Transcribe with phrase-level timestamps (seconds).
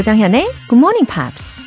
[0.00, 1.60] 조정현의 Good Morning Pops.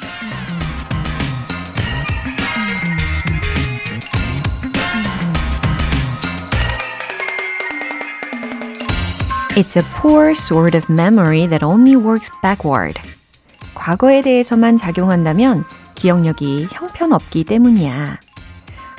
[9.56, 12.99] It's a poor sort of memory that only works backward.
[13.76, 15.63] 과거에 대해서만 작용한다면
[15.94, 18.20] 기억력이 형편없기 때문이야.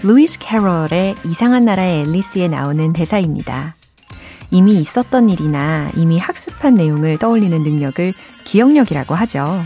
[0.04, 3.74] 루이스 캐럴의 이상한 나라의 앨리스에 나오는 대사입니다.
[4.52, 9.62] 이미 있었던 일이나 이미 학습한 내용을 떠올리는 능력을 기억력이라고 하죠.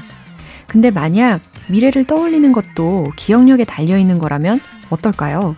[0.67, 4.61] 근데 만약 미래를 떠올리는 것도 기억력에 달려있는 거라면
[4.91, 5.55] 어떨까요?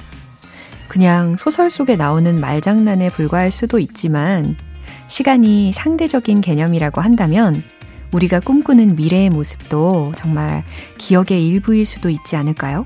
[0.88, 4.56] 그냥 소설 속에 나오는 말장난에 불과할 수도 있지만
[5.08, 7.62] 시간이 상대적인 개념이라고 한다면
[8.12, 10.64] 우리가 꿈꾸는 미래의 모습도 정말
[10.98, 12.84] 기억의 일부일 수도 있지 않을까요?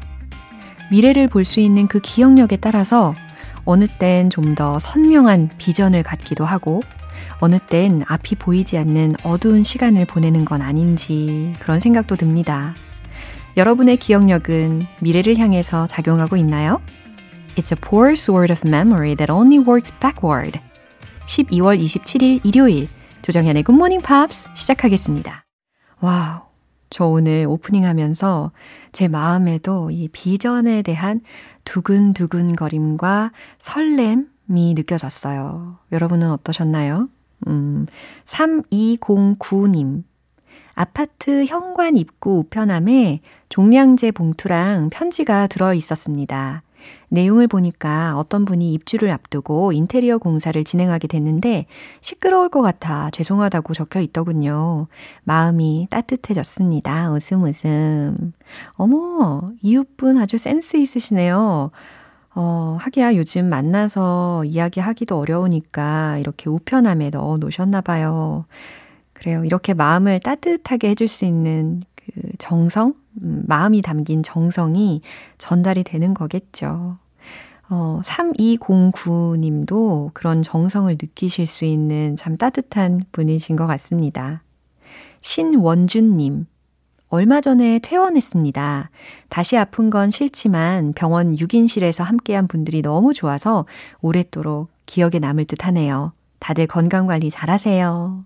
[0.91, 3.15] 미래를 볼 수 있는 그 기억력에 따라서
[3.65, 6.83] 어느 땐 좀 더 선명한 비전을 갖기도 하고
[7.41, 12.75] 어느 땐 앞이 보이지 않는 어두운 시간을 보내는 건 아닌지 그런 생각도 듭니다.
[13.57, 16.81] 여러분의 기억력은 미래를 향해서 작용하고 있나요?
[17.57, 20.59] It's a poor sort of memory that only works backward.
[21.27, 22.89] 12월 27일 일요일
[23.23, 25.45] 조정현의 Good Morning Pops 시작하겠습니다.
[26.01, 26.43] 와우.
[26.91, 28.53] 저 오늘 오프닝 하면서
[28.93, 31.23] 제 마음에도 이 비전에 대한
[31.65, 35.79] 두근두근 거림과 설렘이 느껴졌어요.
[35.91, 37.09] 여러분은 어떠셨나요?
[37.47, 37.87] 음,
[38.25, 40.05] 3209님.
[40.75, 46.63] 아파트 현관 입구 우편함에 종량제 봉투랑 편지가 들어 있었습니다.
[47.09, 51.67] 내용을 보니까 어떤 분이 입주를 앞두고 인테리어 공사를 진행하게 됐는데
[52.01, 54.89] 시끄러울 것 같아 죄송하다고 적혀 있더군요.
[55.23, 57.13] 마음이 따뜻해졌습니다.
[57.13, 58.33] 웃음 웃음.
[58.73, 61.71] 어머, 이웃분 아주 센스 있으시네요.
[62.35, 68.45] 어, 하기야 요즘 만나서 이야기하기도 어려우니까 이렇게 우편함에 넣어 놓으셨나 봐요.
[69.13, 69.45] 그래요.
[69.45, 72.95] 이렇게 마음을 따뜻하게 해줄 수 있는 그 정성?
[73.23, 75.03] 음, 마음이 담긴 정성이
[75.39, 76.99] 전달이 되는 거겠죠.
[77.71, 84.43] 어, 3209님도 그런 정성을 느끼실 수 있는 참 따뜻한 분이신 것 같습니다.
[85.21, 86.47] 신원준님.
[87.15, 88.91] 얼마 전에 퇴원했습니다.
[89.29, 93.67] 다시 아픈 건 싫지만 병원 6인실에서 함께한 분들이 너무 좋아서
[94.01, 96.13] 오랫도록 기억에 남을 듯 하네요.
[96.41, 98.25] 다들 건강 관리 잘 하세요.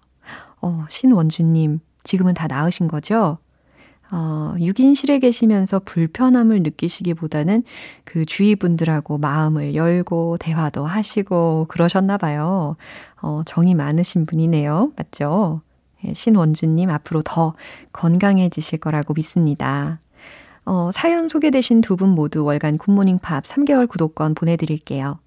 [0.62, 3.37] 어, 신원주님, 지금은 다 나으신 거죠?
[4.10, 7.65] 어, 6인실에 계시면서 불편함을 느끼시기보다는
[8.05, 12.76] 그 주위 분들하고 마음을 열고 대화도 하시고 그러셨나 봐요.
[13.20, 14.93] 어, 정이 많으신 분이네요.
[14.97, 15.60] 맞죠?
[16.05, 17.55] 예, 신원주님 앞으로 더
[17.93, 20.01] 건강해지실 거라고 믿습니다.
[20.65, 25.19] 어, 사연 소개되신 두 분 모두 월간 굿모닝 팝스 3개월 구독권 보내드릴게요.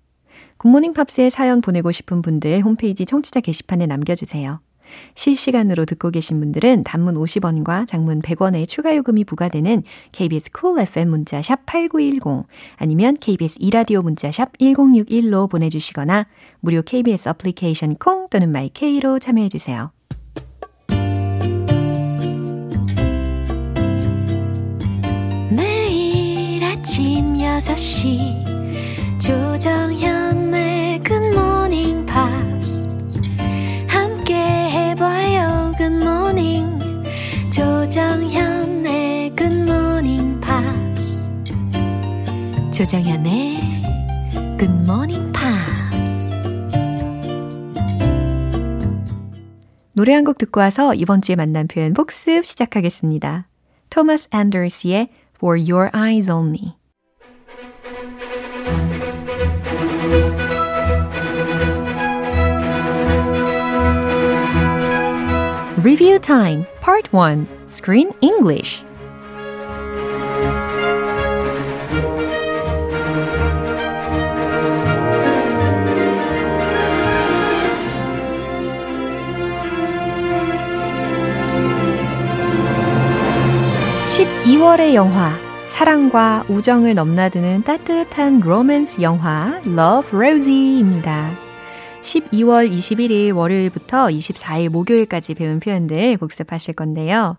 [0.58, 4.60] 굿모닝 팝스에 사연 보내고 싶은 분들 홈페이지 청취자 게시판에 남겨주세요.
[5.16, 11.42] 실시간으로 듣고 계신 분들은 단문 50원과 장문 100원의 추가 요금이 부과되는 KBS Cool FM 문자
[11.42, 12.46] 샵 8910
[12.76, 16.28] 아니면 KBS 이라디오 문자 샵 1061로 보내 주시거나
[16.60, 19.92] 무료 KBS 어플리케이션 콩 또는 마이케이로 참여해 주세요.
[27.82, 32.88] 6시 조정현의 굿모닝 팝스
[33.88, 36.80] 함께 해봐요 굿모닝
[37.52, 41.24] 조정현의 굿모닝 팝스
[42.72, 43.58] 조정현의
[44.60, 46.30] 굿모닝 팝스
[49.96, 53.48] 노래 한 곡 듣고 와서 이번 주에 만난 표현 복습 시작하겠습니다.
[53.90, 56.81] 토마스 앤더스의 For Your Eyes Only
[65.82, 68.84] Review Time Part 1 Screen English
[84.44, 85.41] 12월의 영화
[85.82, 91.32] 사랑과 우정을 넘나드는 따뜻한 로맨스 영화 Love Rosie입니다.
[92.04, 97.36] 12월 21일 월요일부터 24일 목요일까지 배운 표현들 복습하실 건데요.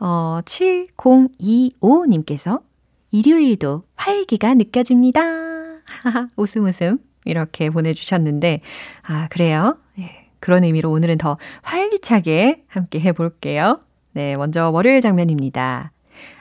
[0.00, 2.60] 어, 7025님께서
[3.10, 5.22] 일요일도 활기가 느껴집니다.
[6.36, 8.60] 웃음 웃음 이렇게 보내주셨는데
[9.04, 9.78] 아 그래요?
[9.98, 13.80] 예, 그런 의미로 오늘은 더 활기차게 함께 해볼게요.
[14.12, 15.92] 네, 먼저 월요일 장면입니다.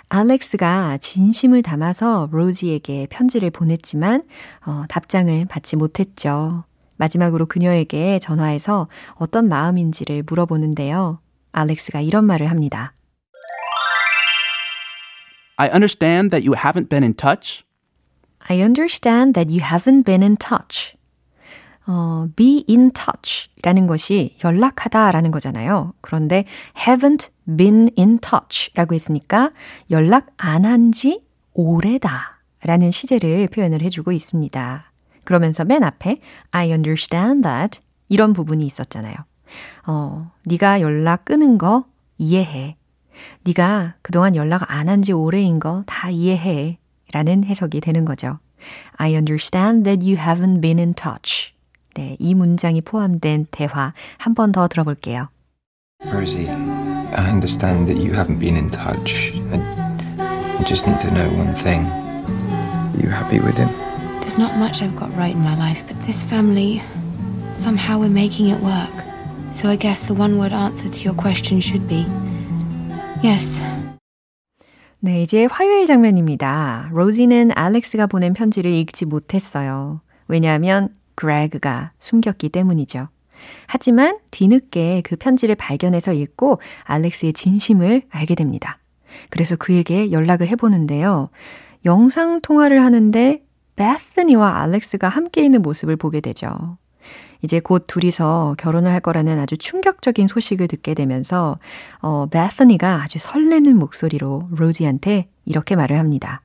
[0.09, 4.23] 알렉스가 진심을 담아서 로지에게 편지를 보냈지만
[4.65, 6.63] 어, 답장을 받지 못했죠.
[6.95, 11.19] 마지막으로 그녀에게 전화해서 어떤 마음인지를 물어보는데요.
[11.51, 12.93] 알렉스가 이런 말을 합니다.
[15.57, 17.63] I understand that you haven't been in touch.
[18.47, 20.96] I understand that you haven't been in touch.
[21.87, 25.93] 어, be in touch 라는 것이 연락하다 라는 거잖아요.
[26.01, 26.43] 그런데
[26.75, 29.51] haven't been in touch 라고 했으니까
[29.89, 31.21] 연락 안 한 지
[31.53, 34.91] 오래다 라는 시제를 표현을 해주고 있습니다.
[35.23, 36.19] 그러면서 맨 앞에
[36.51, 37.79] I understand that
[38.09, 39.15] 이런 부분이 있었잖아요.
[39.87, 41.85] 어, 네가 연락 끊은 거
[42.17, 42.75] 이해해.
[43.45, 46.77] 네가 그동안 연락 안 한 지 오래인 거 다 이해해.
[47.13, 48.39] 라는 해석이 되는 거죠.
[48.97, 51.53] I understand that you haven't been in touch.
[51.97, 55.29] 네, 이 문장이 포함된 대화 한 번 더 들어볼게요.
[56.05, 59.33] Rosie, I understand that you haven't been in touch.
[59.51, 59.57] I,
[60.59, 61.87] I just need to know one thing.
[61.89, 63.69] Are you happy with him?
[64.21, 66.83] There's not much I've got right in my life, but this family,
[67.55, 68.93] somehow we're making it work.
[69.51, 72.05] So I guess the one word answer to your question should be
[73.23, 73.63] yes.
[74.99, 76.89] 네, 이제 화요일 장면입니다.
[76.91, 80.01] 로지는 알렉스가 보낸 편지를 읽지 못했어요.
[80.27, 83.09] 왜냐하면 그레그가 숨겼기 때문이죠.
[83.65, 88.79] 하지만 뒤늦게 그 편지를 발견해서 읽고 알렉스의 진심을 알게 됩니다.
[89.29, 91.29] 그래서 그에게 연락을 해보는데요.
[91.85, 93.43] 영상 통화를 하는데
[93.75, 96.77] 베스니와 알렉스가 함께 있는 모습을 보게 되죠.
[97.43, 101.59] 이제 곧 둘이서 결혼을 할 거라는 아주 충격적인 소식을 듣게 되면서
[101.99, 106.41] 어, 베스니가 아주 설레는 목소리로 로지한테 이렇게 말을 합니다.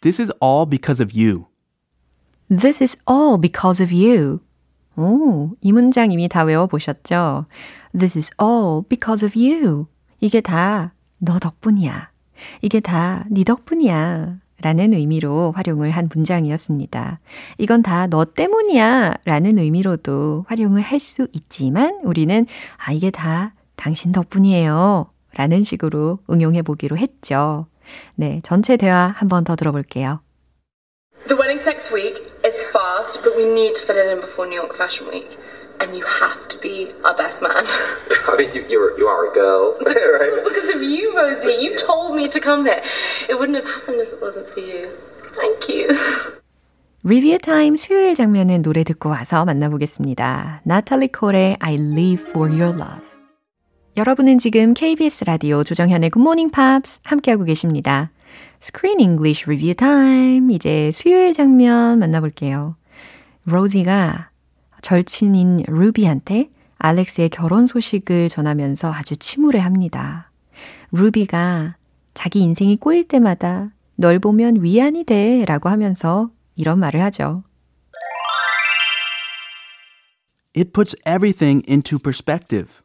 [0.00, 1.49] This is all because of you.
[2.50, 4.40] This is all because of you.
[4.96, 7.46] 오, 이 문장 이미 다 외워보셨죠?
[7.96, 9.86] This is all because of you.
[10.20, 12.10] 이게 다 너 덕분이야.
[12.62, 14.36] 이게 다 네 덕분이야.
[14.62, 17.20] 라는 의미로 활용을 한 문장이었습니다.
[17.58, 19.14] 이건 다 너 때문이야.
[19.24, 22.46] 라는 의미로도 활용을 할 수 있지만 우리는
[22.84, 25.06] 아, 이게 다 당신 덕분이에요.
[25.34, 27.66] 라는 식으로 응용해 보기로 했죠.
[28.16, 30.20] 네, 전체 대화 한 번 더 들어볼게요.
[31.27, 32.19] The wedding's next week.
[32.43, 35.35] It's fast, but we need to fit it in before New York Fashion Week.
[35.81, 37.65] And you have to be our best man.
[38.29, 39.73] I mean, you, you're, you are a girl.
[39.81, 40.43] right?
[40.45, 41.57] because of you, Rosie.
[41.59, 42.81] You told me to come here.
[43.27, 44.85] It wouldn't have happened if it wasn't for you.
[45.33, 45.89] Thank you.
[47.03, 50.61] 리뷰 타임 수요일 장면은 노래 듣고 와서 만나보겠습니다.
[50.63, 53.05] 나탈리 콜의 I Live for Your Love.
[53.97, 58.11] 여러분은 지금 KBS 라디오 조정현의 Good Morning Pops 함께하고 계십니다.
[58.62, 60.54] Screen English Review Time.
[60.54, 62.76] 이제 수요일 장면 만나볼게요.
[63.44, 64.30] 로지가
[64.82, 70.30] 절친인 루비한테 알렉스의 결혼 소식을 전하면서 아주 침울해합니다.
[70.92, 71.76] 루비가
[72.14, 77.44] 자기 인생이 꼬일 때마다 널 보면 위안이 돼 라고 하면서 이런 말을 하죠.
[80.56, 82.80] It puts everything into perspective.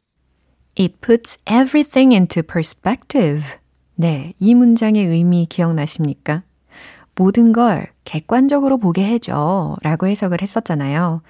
[0.78, 3.58] It puts everything into perspective.
[3.96, 6.44] 네, 이 문장의 의미 기억나십니까?
[7.16, 11.22] 모든 걸 객관적으로 보게 해줘 라고 해석을 했었잖아요.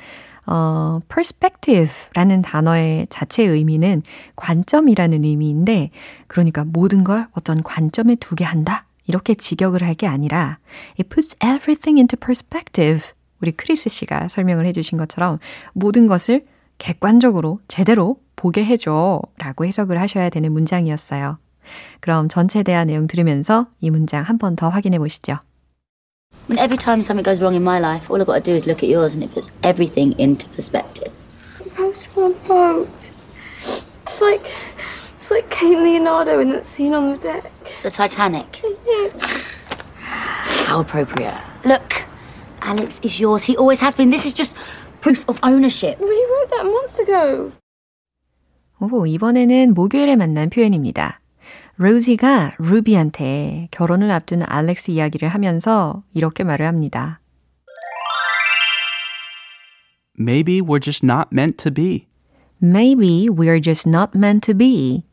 [0.48, 4.02] 어, perspective라는 단어의 자체 의미는
[4.36, 5.92] 관점이라는 의미인데,
[6.28, 8.86] 그러니까 모든 걸 어떤 관점에 두게 한다.
[9.08, 10.58] 이렇게 직역을 할 게 아니라,
[11.00, 13.12] it puts everything into perspective.
[13.42, 15.40] 우리 크리스 씨가 설명을 해주신 것처럼
[15.74, 16.46] 모든 것을
[16.80, 19.22] 객관적으로 제대로 보게 해줘.
[19.38, 21.38] 라고 해석을 하셔야 되는 문장이었어요.
[22.00, 25.40] 그럼 전체 대화 내용 들으면서 이 문장 한 번 더 확인해 보시죠.
[26.48, 28.68] Mean, every time something goes wrong in my life, all I've got to do is
[28.68, 31.12] look at yours and it puts everything into perspective.
[31.76, 33.10] How's on a boat?
[34.04, 34.46] It's like
[35.18, 37.50] it's like Kate Leonardo in that scene on the deck.
[37.82, 38.62] The Titanic.
[40.68, 41.34] How appropriate.
[41.66, 42.06] Look,
[42.62, 43.44] Alex is yours.
[43.44, 44.10] He always has been.
[44.12, 44.56] This is just
[45.02, 46.00] proof of ownership.
[46.00, 47.52] We wrote that months ago.
[48.80, 51.22] 오, 이번에는 목요일에 만난 표현입니다.
[51.78, 57.20] 로지가 루비한테 결혼을 앞둔 알렉스 이야기를 하면서 이렇게 말을 합니다.
[60.18, 62.08] Maybe we're just not meant to be.
[62.64, 65.04] Maybe we're just not meant to be.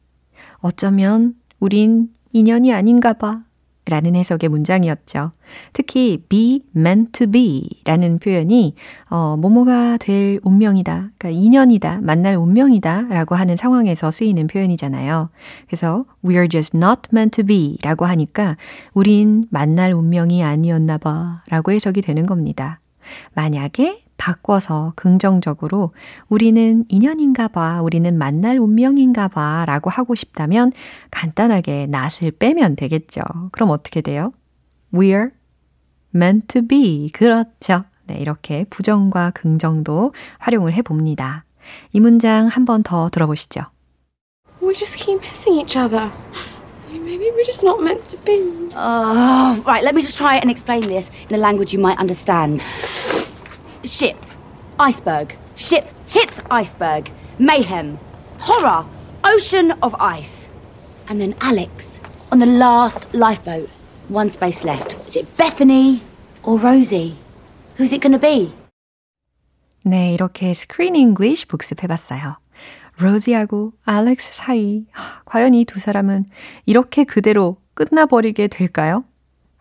[0.59, 3.43] 어쩌면 우린 인연이 아닌가 봐.
[3.85, 5.33] 라는 해석의 문장이었죠.
[5.73, 8.75] 특히 be meant to be 라는 표현이
[9.11, 11.11] 어, 뭐뭐가 될 운명이다.
[11.19, 12.01] 그러니까 인연이다.
[12.03, 13.09] 만날 운명이다.
[13.11, 15.31] 라고 하는 상황에서 쓰이는 표현이잖아요.
[15.67, 18.57] 그래서 we're just not meant to be 라고 하니까
[18.95, 21.43] 우린 만날 운명이 아니었나 봐.
[21.49, 22.81] 라고 해석이 되는 겁니다.
[23.35, 25.93] 만약에 바꿔서 긍정적으로
[26.29, 30.71] 우리는 인연인가 봐, 우리는 만날 운명인가 봐 라고 하고 싶다면
[31.11, 33.21] 간단하게 not을 빼면 되겠죠.
[33.51, 34.33] 그럼 어떻게 돼요?
[34.95, 35.33] We're
[36.15, 37.11] meant to be.
[37.13, 37.83] 그렇죠.
[38.07, 41.45] 네, 이렇게 부정과 긍정도 활용을 해 봅니다.
[41.93, 43.63] 이 문장 한 번 더 들어보시죠.
[44.63, 46.13] We just keep missing each other.
[46.93, 48.39] Maybe we're just not meant to be.
[48.77, 52.65] Oh, right, let me just try and explain this in a language you might understand.
[53.84, 54.18] Ship,
[54.80, 55.36] iceberg.
[55.56, 57.12] Ship hits iceberg.
[57.40, 57.98] Mayhem,
[58.40, 58.86] horror,
[59.24, 60.50] ocean of ice.
[61.10, 62.00] And then Alex
[62.32, 63.70] on the last lifeboat.
[64.10, 64.96] One space left.
[65.08, 66.02] Is it Bethany
[66.44, 67.16] or Rosie?
[67.78, 68.54] Who's it going to be?
[69.86, 72.38] 네, 이렇게 스크린 잉글리쉬 복습해봤어요.
[72.98, 74.86] 로지하고 알렉스 사이.
[75.26, 76.26] 과연 이 두 사람은
[76.66, 79.06] 이렇게 그대로 끝나버리게 될까요?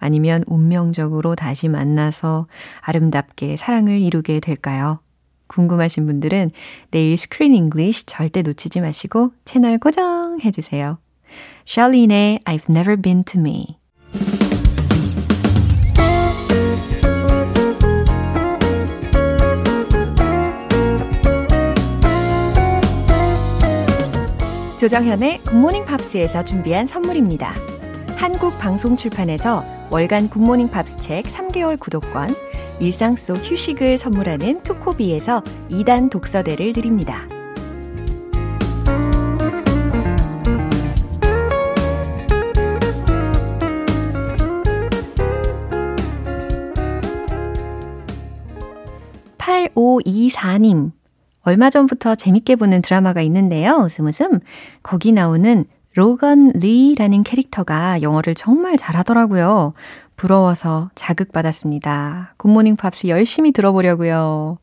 [0.01, 2.47] 아니면 운명적으로 다시 만나서
[2.81, 4.99] 아름답게 사랑을 이루게 될까요?
[5.47, 6.51] 궁금하신 분들은
[6.89, 10.97] 내일 Screen English 절대 놓치지 마시고 채널 고정해 주세요.
[11.65, 13.77] 샬린의 I've Never Been to Me
[24.79, 27.53] 조정현의 굿모닝 팝스에서 준비한 선물입니다.
[28.15, 32.33] 한국 방송 출판에서 월간 굿모닝 팝스 책 3개월 구독권,
[32.79, 37.27] 일상 속 휴식을 선물하는 투코비에서 2단 독서대를 드립니다.
[49.37, 50.93] (8524님)
[51.41, 53.73] 얼마 전부터 재밌게 보는 드라마가 있는데요.
[53.83, 54.39] 웃음 웃음.
[54.83, 59.73] 거기 나오는 로건 리라는 캐릭터가 영어를 정말 잘하더라고요.
[60.15, 62.35] 부러워서 자극받았습니다.
[62.37, 64.57] 굿모닝 팝스 열심히 들어보려고요.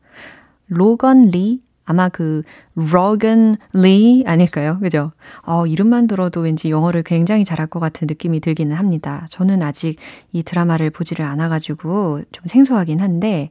[0.67, 1.61] 로건 리?
[1.85, 2.43] 아마 그
[2.75, 4.77] 로건 리 아닐까요?
[4.79, 5.09] 그죠?
[5.43, 9.25] 어, 이름만 들어도 왠지 영어를 굉장히 잘할 것 같은 느낌이 들기는 합니다.
[9.29, 9.97] 저는 아직
[10.31, 13.49] 이 드라마를 보지를 않아가지고 좀 생소하긴 한데,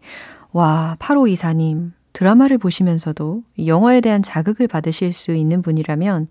[0.52, 6.28] 와, 8524님, 드라마를 보시면서도 영어에 대한 자극을 받으실 수 있는 분이라면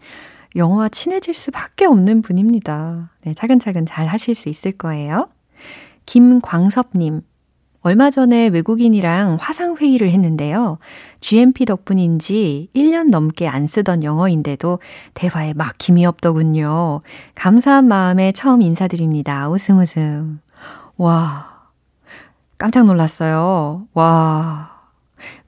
[0.56, 3.12] 영어와 친해질 수밖에 없는 분입니다.
[3.24, 5.30] 네, 차근차근 잘 하실 수 있을 거예요.
[6.06, 7.22] 김광섭님,
[7.82, 10.78] 얼마 전에 외국인이랑 화상회의를 했는데요.
[11.22, 14.80] GMP 덕분인지 1년 넘게 안 쓰던 영어인데도
[15.14, 17.02] 대화에 막힘이 없더군요.
[17.36, 19.50] 감사한 마음에 처음 인사드립니다.
[19.50, 20.42] 웃음 웃음.
[20.98, 21.70] 와,
[22.58, 23.88] 깜짝 놀랐어요.
[23.94, 24.77] 와,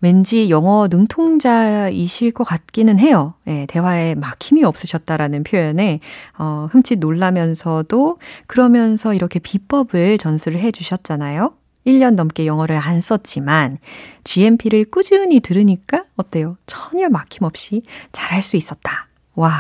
[0.02, 3.34] 왠지 영어 능통자이실 것 같기는 해요.
[3.48, 6.00] 예, 대화에 막힘이 없으셨다라는 표현에
[6.38, 11.54] 어, 흠칫 놀라면서도 그러면서 이렇게 비법을 전수를 해 주셨잖아요.
[11.86, 13.78] 1년 넘게 영어를 안 썼지만
[14.24, 16.58] GMP를 꾸준히 들으니까 어때요?
[16.66, 19.08] 전혀 막힘없이 잘할 수 있었다.
[19.36, 19.52] 와,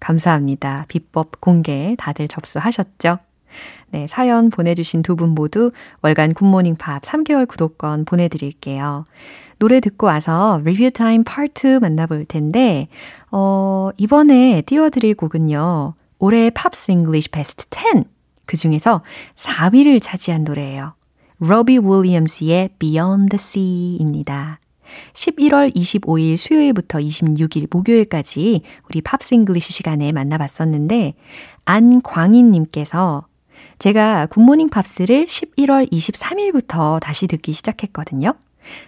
[0.00, 0.86] 감사합니다.
[0.88, 3.18] 비법 공개 다들 접수하셨죠?
[3.90, 9.04] 네, 사연 보내주신 두 분 모두 월간 굿모닝 팝스 3개월 구독권 보내드릴게요.
[9.58, 12.88] 노래 듣고 와서 Review Time Part 2 만나볼 텐데,
[13.30, 18.04] 어, 이번에 띄워드릴 곡은요, 올해 Pops English Best 10!
[18.46, 19.02] 그 중에서
[19.36, 20.94] 4위를 차지한 노래예요.
[21.38, 24.60] 로비 윌리엄스의 Beyond the Sea입니다.
[25.12, 31.14] 11월 25일 수요일부터 26일 목요일까지 우리 Pops English 시간에 만나봤었는데,
[31.64, 33.26] 안광인님께서
[33.78, 38.34] 제가 굿모닝 팝스를 11월 23일부터 다시 듣기 시작했거든요.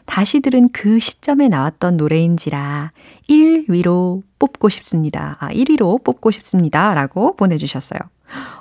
[0.05, 2.93] 다시 들은 그 시점에 나왔던 노래인지라
[3.29, 5.37] 1위로 뽑고 싶습니다.
[5.41, 6.93] 아, 1위로 뽑고 싶습니다.
[6.95, 7.99] 라고 보내주셨어요.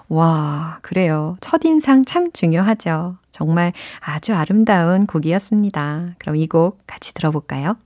[0.10, 1.38] 와, 그래요.
[1.42, 3.18] 첫인상 참 중요하죠.
[3.32, 6.16] 정말 아주 아름다운 곡이었습니다.
[6.18, 7.78] 그럼 이 곡 같이 들어볼까요?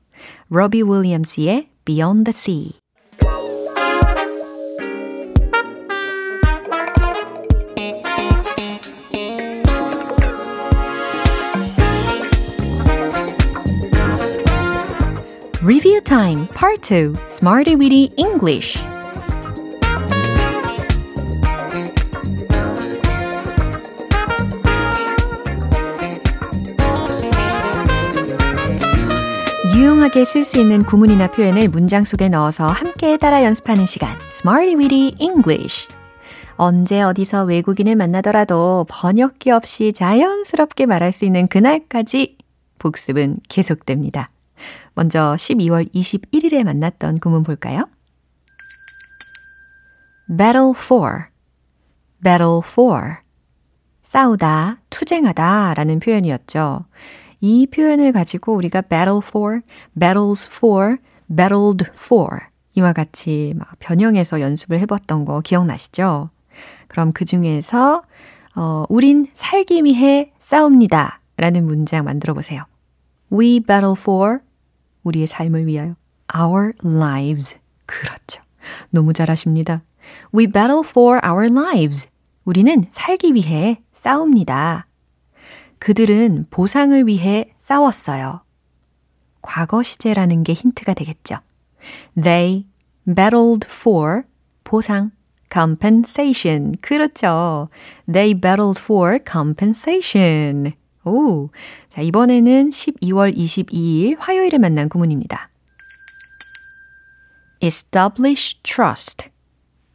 [0.50, 2.85] 로비 윌리엄스의 Beyond the Sea.
[15.66, 18.78] Review Time Part 2 Smarty Weedy English
[29.76, 35.16] 유용하게 쓸 수 있는 구문이나 표현을 문장 속에 넣어서 함께 따라 연습하는 시간 Smarty Weedy
[35.18, 35.88] English
[36.58, 42.38] 언제 어디서 외국인을 만나더라도 번역기 없이 자연스럽게 말할 수 있는 그날까지
[42.78, 44.30] 복습은 계속됩니다.
[44.94, 47.88] 먼저 12월 21일에 만났던 구문 볼까요?
[50.28, 51.26] battle for,
[52.24, 53.18] battle for.
[54.04, 56.86] 싸우다, 투쟁하다 라는 표현이었죠.
[57.42, 59.62] 이 표현을 가지고 우리가 battle for,
[60.00, 62.40] battles for, battled for
[62.76, 66.30] 이와 같이 막 변형해서 연습을 해봤던 거 기억나시죠?
[66.88, 68.02] 그럼 그 중에서
[68.56, 72.64] 어, 우린 살기 위해 싸웁니다 라는 문장 만들어 보세요.
[73.32, 74.40] We battle for
[75.06, 75.96] 우리의 삶을 위하여.
[76.36, 77.58] Our lives.
[77.86, 78.42] 그렇죠.
[78.90, 79.84] 너무 잘하십니다.
[80.34, 82.10] We battle for our lives.
[82.44, 84.88] 우리는 살기 위해 싸웁니다.
[85.80, 88.42] 그들은 보상을 위해 싸웠어요.
[89.42, 91.38] 과거 시제라는 게 힌트가 되겠죠.
[92.22, 92.66] They
[93.06, 94.24] battled for
[94.64, 95.12] 보상,
[95.52, 96.76] compensation.
[96.82, 97.70] 그렇죠.
[98.12, 100.74] They battled for compensation.
[101.06, 101.50] 오.
[101.88, 105.50] 자, 이번에는 12월 22일 화요일에 만난 구문입니다.
[107.62, 109.30] establish trust.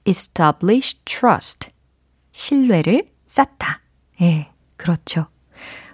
[0.06, 1.70] establish trust.
[2.32, 3.80] 신뢰를 쌓다.
[4.22, 5.26] 예, 그렇죠.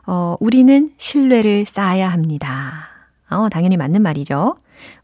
[0.06, 2.88] 어, 우리는 신뢰를 쌓아야 합니다.
[3.28, 4.56] 어, 당연히 맞는 말이죠.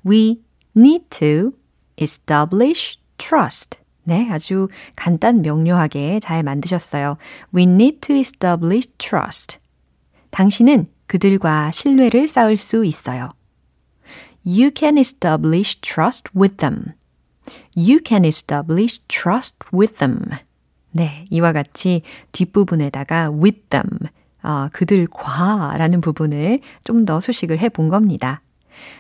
[0.07, 0.43] We
[0.77, 1.53] need to
[2.01, 3.79] establish trust.
[4.05, 7.17] 네, 아주 간단 명료하게 잘 만드셨어요.
[7.55, 9.62] We need to establish trust.
[10.33, 13.31] 당신은 그들과 신뢰를 쌓을 수 있어요.
[14.45, 16.95] You can establish trust with them.
[17.77, 20.19] You can establish trust with them.
[20.91, 23.87] 네, 이와 같이 뒷부분에다가 with them,
[24.43, 28.43] 어, 그들과 라는 부분을 좀 더 수식을 해 본 겁니다.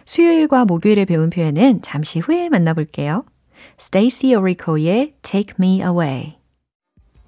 [0.04, 3.24] 수요일과 목요일에 배운 표현은 잠시 후에 만나볼게요.
[3.80, 6.36] Stacy Orico의 Take Me Away.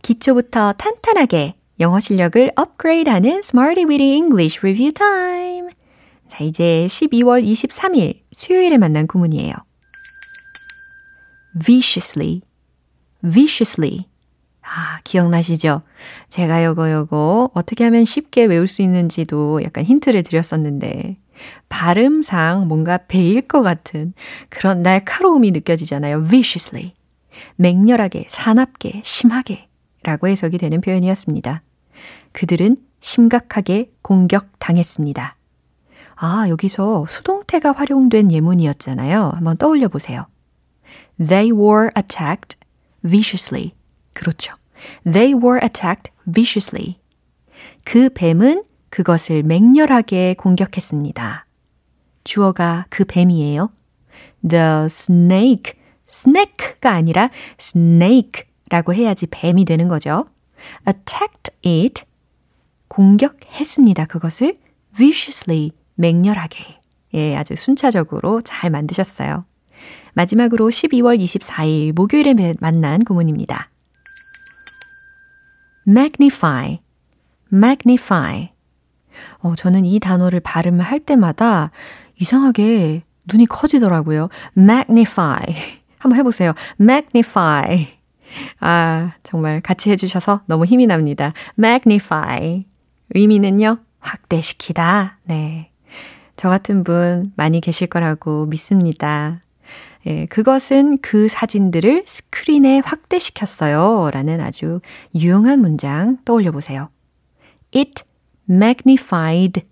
[0.03, 5.71] 기초부터 탄탄하게 영어 실력을 업그레이드하는 Smarty Weedy English Review Time.
[6.29, 9.55] 자, 이제 12월 23일 수요일에 만난 구문이에요.
[11.65, 12.43] viciously,
[13.23, 14.07] viciously.
[14.63, 15.83] 아, 기억나시죠?
[16.29, 21.19] 제가 요거 요거 어떻게 하면 쉽게 외울 수 있는지도 약간 힌트를 드렸었는데
[21.69, 24.15] 발음상 뭔가 배일 것 같은
[24.49, 26.25] 그런 날카로움이 느껴지잖아요.
[26.25, 26.95] viciously.
[27.57, 29.69] 맹렬하게, 사납게, 심하게
[30.05, 31.63] 라고 해석이 되는 표현이었습니다.
[32.33, 35.37] 그들은 심각하게 공격당했습니다.
[36.17, 39.33] 아, 여기서 수동태가 활용된 예문이었잖아요.
[39.35, 40.27] 한번 떠올려 보세요.
[41.19, 42.57] They were attacked
[43.03, 43.73] viciously.
[44.13, 44.55] 그렇죠.
[45.05, 46.99] They were attacked viciously.
[47.85, 51.47] 그 뱀은 그것을 맹렬하게 공격했습니다.
[52.23, 53.71] 주어가 그 뱀이에요.
[54.49, 55.75] The snake,
[56.09, 60.27] snake가 아니라 snake 라고 해야지 뱀이 되는 거죠.
[60.89, 62.03] attacked it,
[62.89, 64.07] 공격했습니다.
[64.07, 64.57] 그것을
[64.97, 66.81] viciously, 맹렬하게.
[67.15, 69.45] 예, 아주 순차적으로 잘 만드셨어요.
[70.15, 73.71] 마지막으로 12월 24일 목요일에 만난 구문입니다.
[75.87, 76.81] magnify,
[77.53, 78.51] magnify.
[79.39, 81.71] 어, 저는 이 단어를 발음할 때마다
[82.21, 84.31] 이상하게 눈이 커지더라고요.
[84.59, 85.45] magnify.
[86.01, 86.55] 한번 해보세요.
[86.81, 88.03] magnify.
[88.61, 91.33] 아, 정말 같이 해주셔서 너무 힘이 납니다.
[91.59, 92.65] magnify.
[93.15, 95.19] 의미는요, 확대시키다.
[95.25, 95.71] 네.
[96.37, 99.41] 저 같은 분 많이 계실 거라고 믿습니다.
[100.07, 104.11] 예, 그것은 그 사진들을 스크린에 확대시켰어요.
[104.13, 104.81] 라는 아주
[105.15, 106.91] 유용한 문장 떠올려 보세요.
[107.75, 108.03] It
[108.49, 109.63] magnified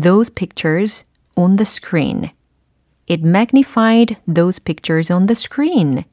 [0.00, 2.30] those pictures on the screen.
[3.08, 6.04] It magnified those pictures on the screen.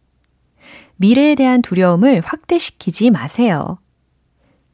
[1.02, 3.80] 미래에 대한 두려움을 확대시키지 마세요.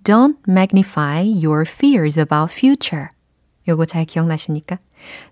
[0.04, 3.08] Don't magnify your fears about future.
[3.66, 4.78] 요거 잘 기억나십니까?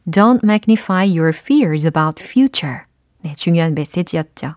[0.10, 2.84] Don't magnify your fears about future.
[3.24, 4.56] 네, 중요한 메시지였죠.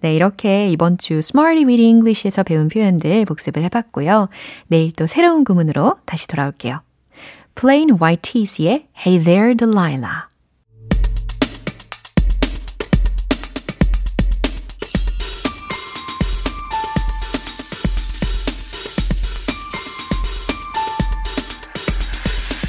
[0.00, 4.28] 네, 이렇게 이번 주 Smarty with English에서 배운 표현들 복습을 해봤고요.
[4.66, 6.82] 내일 또 새로운 구문으로 다시 돌아올게요.
[7.54, 10.33] Plain White Tees의 Hey There Delilah.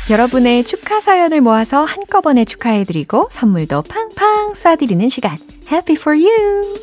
[0.07, 5.35] 여러분의 축하 사연을 모아서 한꺼번에 축하해드리고 선물도 팡팡 쏴드리는 시간.
[5.71, 6.75] Happy for you!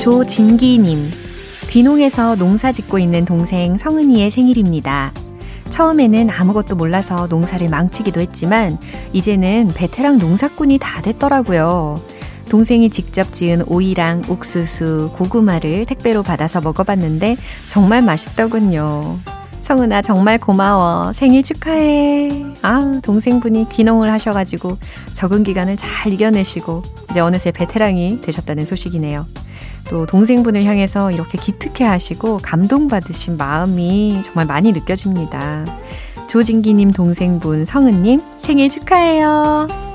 [0.00, 1.12] 조진기님.
[1.68, 5.12] 귀농에서 농사 짓고 있는 동생 성은이의 생일입니다.
[5.70, 8.76] 처음에는 아무것도 몰라서 농사를 망치기도 했지만,
[9.12, 12.11] 이제는 베테랑 농사꾼이 다 됐더라고요.
[12.52, 19.18] 동생이 직접 지은 오이랑 옥수수, 고구마를 택배로 받아서 먹어봤는데 정말 맛있더군요.
[19.62, 21.14] 성은아 정말 고마워.
[21.14, 22.44] 생일 축하해.
[22.60, 24.76] 아, 동생분이 귀농을 하셔가지고
[25.14, 29.24] 적응 기간을 잘 이겨내시고 이제 어느새 베테랑이 되셨다는 소식이네요.
[29.88, 35.64] 또 동생분을 향해서 이렇게 기특해 하시고 감동받으신 마음이 정말 많이 느껴집니다.
[36.28, 39.91] 조진기님 동생분 성은님 생일 축하해요.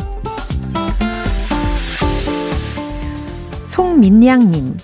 [3.97, 4.77] 송민양님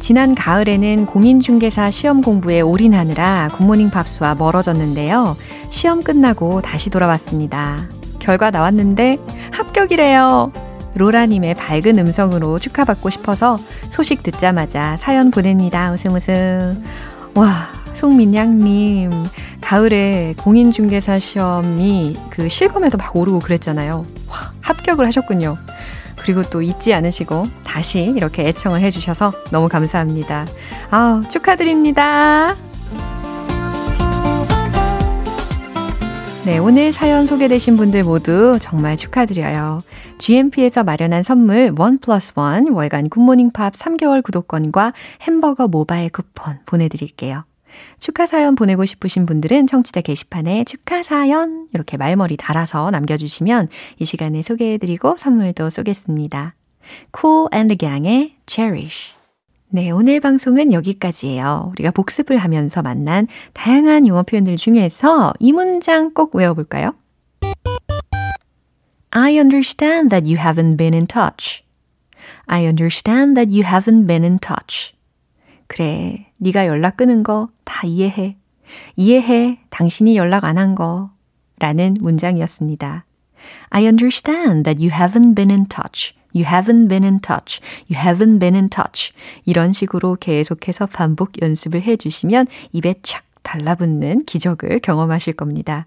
[0.00, 5.36] 지난 가을에는 공인중개사 시험 공부에 올인하느라 굿모닝 팝스와 멀어졌는데요.
[5.68, 7.86] 시험 끝나고 다시 돌아왔습니다.
[8.20, 9.18] 결과 나왔는데
[9.52, 10.50] 합격이래요.
[10.94, 13.58] 로라님의 밝은 음성으로 축하받고 싶어서
[13.90, 15.92] 소식 듣자마자 사연 보냅니다.
[15.92, 16.82] 웃음 웃음.
[17.34, 19.10] 와, 송민양님.
[19.60, 24.06] 가을에 공인중개사 시험이 그 실검에도 막 오르고 그랬잖아요.
[24.30, 25.58] 와, 합격을 하셨군요.
[26.24, 30.46] 그리고 또 잊지 않으시고 다시 이렇게 애청을 해주셔서 너무 감사합니다.
[30.90, 32.56] 아 축하드립니다.
[36.46, 39.82] 네, 오늘 사연 소개되신 분들 모두 정말 축하드려요.
[40.18, 47.44] GMP에서 마련한 선물 원 플러스 원 월간 굿모닝 팝 3개월 구독권과 햄버거 모바일 쿠폰 보내드릴게요.
[47.98, 54.42] 축하 사연 보내고 싶으신 분들은 청취자 게시판에 축하 사연 이렇게 말머리 달아서 남겨주시면 이 시간에
[54.42, 56.54] 소개해드리고 선물도 쏘겠습니다.
[57.18, 59.14] Cool and Gang의 Cherish.
[59.68, 61.72] 네, 오늘 방송은 여기까지예요.
[61.72, 66.94] 우리가 복습을 하면서 만난 다양한 용어 표현들 중에서 이 문장 꼭 외워볼까요?
[69.10, 71.64] I understand that you haven't been in touch.
[72.46, 74.93] I understand that you haven't been in touch.
[75.66, 78.36] 그래, 네가 연락 끊은 거 다 이해해.
[78.96, 79.58] 이해해.
[79.70, 81.10] 당신이 연락 안 한 거.
[81.58, 83.04] 라는 문장이었습니다.
[83.70, 86.14] I understand that you haven't been in touch.
[86.34, 87.60] You haven't been in touch.
[87.90, 89.12] You haven't been in touch.
[89.44, 95.86] 이런 식으로 계속해서 반복 연습을 해주시면 입에 착 달라붙는 기적을 경험하실 겁니다.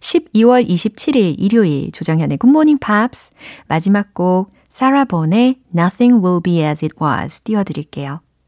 [0.00, 3.32] 12월 27일 일요일 조정현의 굿모닝 팝스
[3.66, 8.20] 마지막 곡 사라본의 Nothing Will Be As It Was 띄워드릴게요.